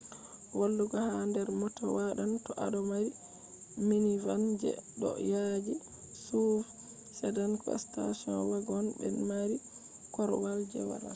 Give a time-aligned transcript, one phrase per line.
[0.59, 3.09] walugo ha der mota wadan to ado mari
[3.87, 5.73] minivan je do yaaji
[6.25, 6.49] suv
[7.19, 9.57] sedan ko station wagon be mari
[10.15, 11.09] korwal je walata